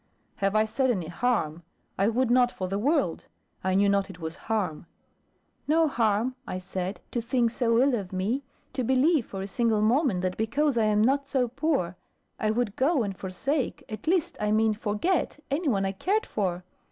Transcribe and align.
"Have 0.37 0.55
I 0.55 0.65
said 0.65 0.89
any 0.89 1.09
harm 1.09 1.61
I 1.95 2.07
would 2.09 2.31
not 2.31 2.51
for 2.51 2.67
the 2.67 2.79
world 2.79 3.25
I 3.63 3.75
knew 3.75 3.87
not 3.87 4.09
it 4.09 4.17
was 4.19 4.35
harm." 4.35 4.87
"No 5.67 5.87
harm," 5.87 6.33
I 6.47 6.57
said, 6.57 6.99
"to 7.11 7.21
think 7.21 7.51
so 7.51 7.77
ill 7.79 7.93
of 7.93 8.11
me! 8.11 8.41
To 8.73 8.83
believe, 8.83 9.27
for 9.27 9.43
a 9.43 9.47
single 9.47 9.83
moment, 9.83 10.21
that 10.21 10.37
because 10.37 10.75
I 10.75 10.85
am 10.85 11.03
not 11.03 11.27
so 11.27 11.47
poor, 11.47 11.97
I 12.39 12.49
would 12.49 12.75
go 12.75 13.03
and 13.03 13.15
forsake 13.15 13.83
at 13.89 14.07
least, 14.07 14.37
I 14.41 14.51
mean, 14.51 14.73
forget 14.73 15.37
any 15.51 15.67
one 15.69 15.85
I 15.85 15.91
cared 15.91 16.25
for!" 16.25 16.63